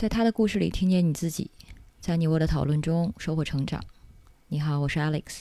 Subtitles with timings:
[0.00, 1.50] 在他的故事里听见你自己，
[2.00, 3.84] 在你我的讨论中收获成长。
[4.48, 5.40] 你好，我是 Alex。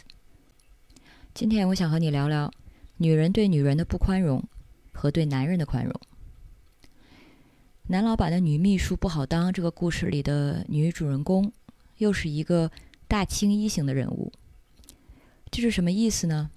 [1.33, 2.51] 今天我想和你聊聊
[2.97, 4.43] 女人对女人的不宽容
[4.91, 5.93] 和对男人的宽容。
[7.87, 11.53] 男老板的女秘书不好当，这个故事里的女主人公
[11.99, 12.69] 又是一个
[13.07, 14.29] 大青衣型的人物。
[15.49, 16.51] 这是什么意思呢？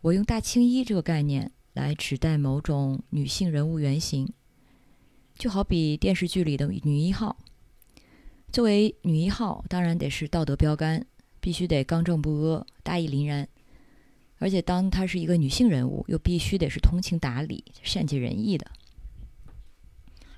[0.00, 4.32] 我用大青衣这个概念来指代某种女性人物原型。
[5.40, 7.34] 就好比电视剧里的女一号，
[8.52, 11.06] 作为女一号，当然得是道德标杆，
[11.40, 13.48] 必须得刚正不阿、大义凛然。
[14.38, 18.70] 而且，当她是一个女性人物，又必须得是通情达理、善解人意的。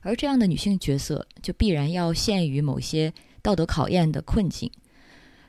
[0.03, 3.13] 而这样的女性角色，就必然要陷于某些
[3.43, 4.71] 道德考验的困境。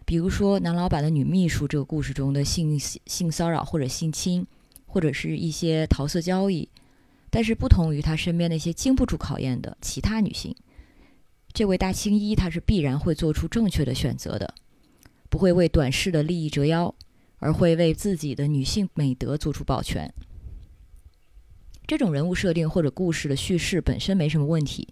[0.04, 4.48] 比如说，男老板的女秘书这个故事中的性性骚扰或者性侵，
[4.88, 6.68] 或者是一些桃色交易。
[7.34, 10.56] 但是不同于他身边那些经不住考验的其他女性，
[11.52, 14.54] 这位大青衣她是必然会做出正确的选择的，
[15.32, 16.94] 不会为短视的利益折腰，
[17.40, 20.14] 而会为自己的女性美德做出保全。
[21.88, 24.88] 这种人物设定或者故事的叙事本身没什么问题，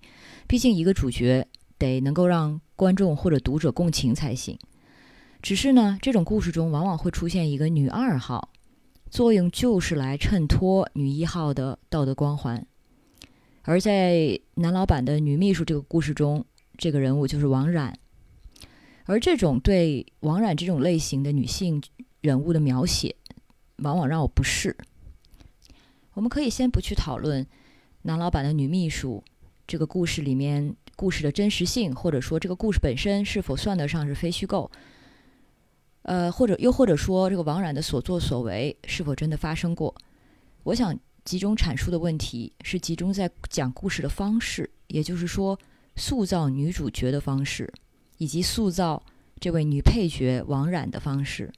[0.47, 4.57] 毕竟一个主角得能够让观众或者读者共情才行。
[5.43, 8.49] 只是呢，这种故事中往往会出现一个女二号。
[9.11, 12.65] 作用就是来衬托女一号的道德光环，
[13.63, 16.45] 而在男老板的女秘书这个故事中，
[16.77, 17.93] 这个人物就是王冉。
[19.03, 21.83] 而这种对王冉这种类型的女性
[22.21, 23.13] 人物的描写，
[23.79, 24.77] 往往让我不适。
[26.13, 27.45] 我们可以先不去讨论
[28.03, 29.21] 男老板的女秘书
[29.67, 34.71] 这个故事里面故事的真实性，或者说这个故事本身是否算得上是非虚构。
[36.03, 39.93] 呃，或者又或者说，这个王冉的所作所为是否真的发生过？
[40.63, 45.57] 我想集中阐述的问题是集中在讲故事的方式，也就是说，
[45.95, 47.71] 塑造女主角的方式，
[48.17, 49.01] 以及塑造
[49.39, 51.51] 这位女配角王冉的方式。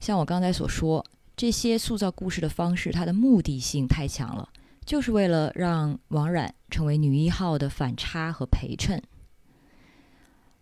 [0.00, 1.04] 像我刚才所说，
[1.36, 4.48] 这些塑造故事的方式，它的目的性太强了，
[4.86, 9.02] 就是为了让王冉成为女一号的反差和陪衬。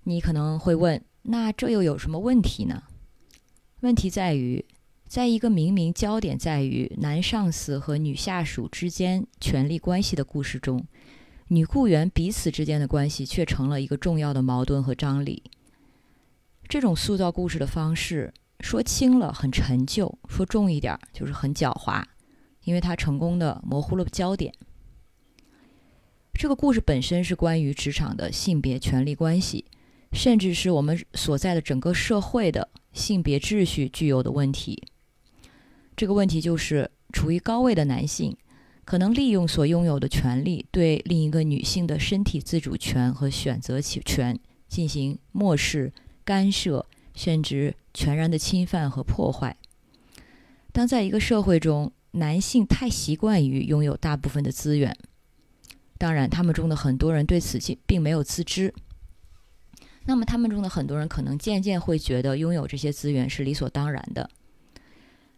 [0.03, 2.83] 你可能会问，那这又有什么问题呢？
[3.81, 4.65] 问题在于，
[5.07, 10.83] 在一个明明焦点在于男上司和女下属之间权力关系的故事中，
[11.49, 15.43] 女雇员彼此之间的关系却成了一个重要的矛盾和张力。
[16.67, 22.03] 这种塑造故事的方式，说轻了很陈旧，说重一点就是很狡猾，
[22.65, 24.55] 因为它成功的模糊了焦点。
[26.33, 29.67] 这个故事本身是关于职场的性别权力关系，
[30.13, 32.69] 甚至是我们所在的整个社会的。
[32.93, 34.83] 性别秩序具有的问题，
[35.95, 38.35] 这个问题就是处于高位的男性
[38.87, 45.93] 可能利用所拥有的权利，对另一个女性的身体自主权和选择权进行漠视、
[46.25, 49.55] 干涉，甚至全然的侵犯和破坏。
[50.73, 54.97] 当在一个社会中，男性太习惯于拥有大部分的资源，
[55.99, 58.73] 当然，他们中的很多人对此并没有自知。
[60.09, 64.31] 那么，他们中的很多人可能渐渐会觉得拥有这些资源是理所当然的。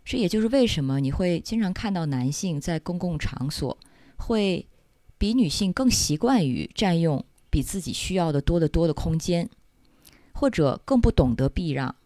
[0.04, 3.76] 这也就是为什么你会经常看到男性在公共场所
[4.16, 4.66] 会
[5.16, 9.48] 比女性更习惯于占用比自己需要的多得多的空间，
[10.32, 11.96] 或者更不懂得避让，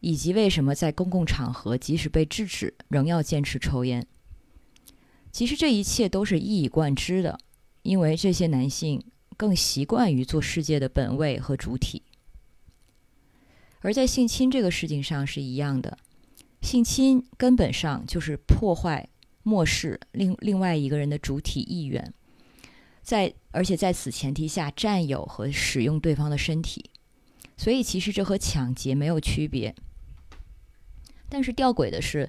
[0.00, 4.04] 以及为什么在公共场合即使被制止仍要坚持抽烟。
[5.30, 7.38] 其实这一切都是一以贯之的，
[7.82, 9.04] 因为这些男性。
[9.36, 12.02] 更习惯于做世界的本位和主体，
[13.80, 15.98] 而在性侵这个事情上是一样的。
[16.62, 19.08] 性侵根本上就是破坏、
[19.42, 22.12] 漠视另另外一个人的主体意愿，
[23.02, 26.90] 在而且在此前提下占有和使用对方的身体，
[27.56, 29.74] 所以其实这和抢劫没有区别。
[31.28, 32.28] 但是吊诡的是，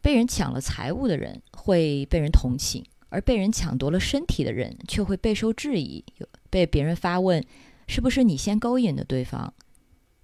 [0.00, 2.84] 被人抢了财物的人会被人同情。
[3.10, 6.04] 而被人抢夺了身体的人却会备受质疑，
[6.50, 7.42] 被别人发问
[7.88, 9.52] ：“是不是你先勾引的对方？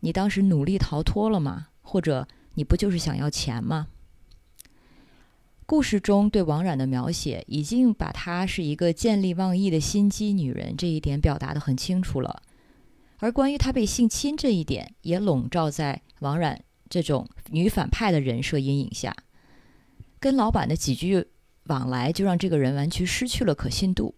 [0.00, 1.68] 你当时努力逃脱了吗？
[1.80, 3.88] 或者你不就是想要钱吗？”
[5.66, 12.42] 故事中对王冉的描写已经把她是一个见利忘义的心机女人这一点表达得很清楚了，
[13.18, 19.16] 而关于她被性侵这一点也笼罩在王冉这种女反派的人设阴影下，
[20.20, 21.28] 跟老板的几句。
[21.64, 24.14] 往来就让这个人完全失去了可信度，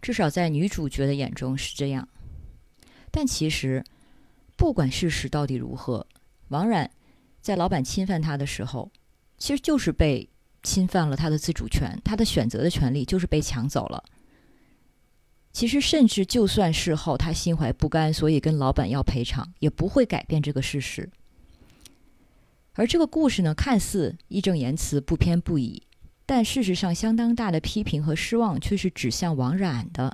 [0.00, 2.08] 至少在女主角的眼中是这样。
[3.10, 3.84] 但其实，
[4.56, 6.06] 不管事实到底如何，
[6.48, 6.90] 王冉
[7.40, 8.90] 在老板侵犯她的时候，
[9.38, 10.28] 其实就是被
[10.62, 14.02] 侵犯了她的自主权，她的选择的权利就是被抢走了。
[15.52, 21.10] 其实，甚至就算事后他心怀不甘，所以跟老板要赔偿，也不会改变这个事实。
[22.72, 25.82] 而这个故事呢，看似义正言辞、不偏不倚，
[26.24, 30.12] 但事实上，相当大的批评和失望却是指向王冉的，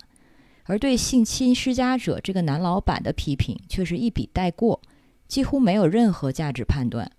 [0.64, 4.80] 而对性侵施加者这个男老板的批评却是一笔带过，
[5.26, 7.10] 几乎没有任何价值判断。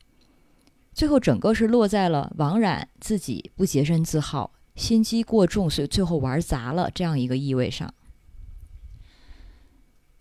[0.94, 7.94] 最后，整个是落在了王冉自己不洁身自好、心机过重，所以最后玩砸了这样一个意味上。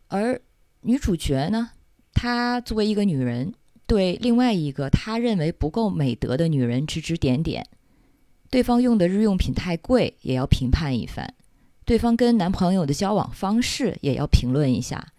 [0.09, 0.41] 而
[0.83, 1.71] 女主角呢，
[2.13, 3.53] 她作为一个女人，
[3.87, 7.67] 对另外一个她认为不够美德的女人指指点点，
[8.51, 11.27] 对方用的日用品太贵，也要评判一番；
[11.85, 15.13] 对方跟男朋友的交往方式也要评论一下，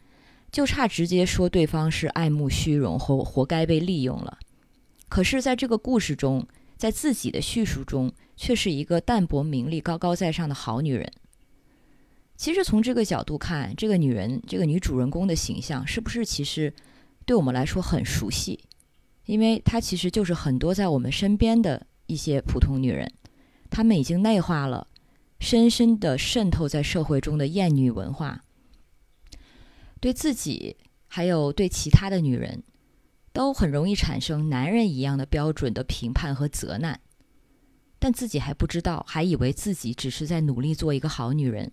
[0.51, 4.39] 就差直接说对方是爱慕虚荣，活活该被利用了。
[5.07, 6.47] 可是，在这个故事中，
[6.77, 11.11] 在自己的叙述中，却是一个淡泊名利、高高在上的好女人。
[12.35, 16.73] 其实从这个角度看，这个女人，这个女主人公的形象，是不是其实
[17.25, 18.59] 对我们来说很熟悉？
[19.25, 23.11] 因为她其实就是很多在我们身边的一些普通女人，
[23.69, 24.88] 他们已经内化了，
[25.39, 28.44] 深深的渗透在社会中的厌女文化，
[30.00, 30.75] 对自己
[31.07, 32.63] 还有对其他的女人，
[33.31, 37.00] 都很容易产生男人一样的标准的评判和责难，
[38.00, 41.71] 但自己还不知道，还以为自己只是在努力做一个好女人。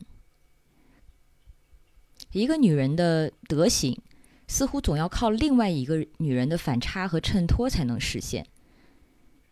[2.33, 3.99] 一个女人的德行，
[4.47, 8.47] 似乎总要靠另外一个女人的反差和衬托才能实现。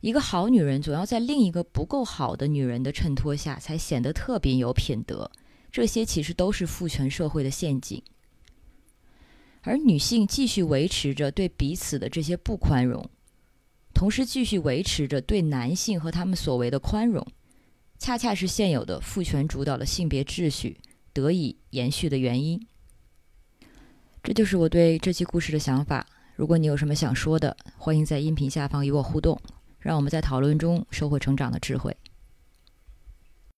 [0.05, 5.31] 一个好女人总要在另一个不够好的女人的衬托下，才显得特别有品德。
[5.73, 8.03] 这些其实都是父权社会的陷阱。
[9.63, 13.09] 而女性继续维持着对彼此的这些不宽容，
[13.95, 17.27] 同时继续维持着对男性和他们所谓的宽容，
[17.99, 20.77] 恰恰是现有的父权主导的性别秩序
[21.15, 22.61] 得以延续的原因。
[24.23, 26.07] 这就是我对这期故事的想法。
[26.37, 29.41] 如果你有什么想说的，欢迎在音频下方与我互动，
[29.85, 31.95] 让我们在讨论中收获成长的智慧。